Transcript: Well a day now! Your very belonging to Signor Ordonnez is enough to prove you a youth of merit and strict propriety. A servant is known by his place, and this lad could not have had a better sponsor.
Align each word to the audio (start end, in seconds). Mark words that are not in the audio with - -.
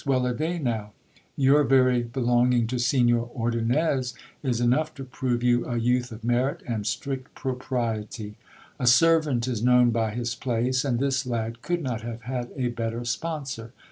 Well 0.03 0.25
a 0.25 0.33
day 0.33 0.57
now! 0.57 0.93
Your 1.37 1.63
very 1.63 2.01
belonging 2.01 2.65
to 2.65 2.79
Signor 2.79 3.29
Ordonnez 3.35 4.15
is 4.41 4.59
enough 4.59 4.95
to 4.95 5.03
prove 5.03 5.43
you 5.43 5.67
a 5.67 5.77
youth 5.77 6.11
of 6.11 6.23
merit 6.23 6.63
and 6.67 6.87
strict 6.87 7.35
propriety. 7.35 8.33
A 8.79 8.87
servant 8.87 9.47
is 9.47 9.61
known 9.61 9.91
by 9.91 10.15
his 10.15 10.33
place, 10.33 10.83
and 10.83 10.97
this 10.97 11.27
lad 11.27 11.61
could 11.61 11.83
not 11.83 12.01
have 12.01 12.23
had 12.23 12.49
a 12.55 12.69
better 12.69 13.05
sponsor. 13.05 13.73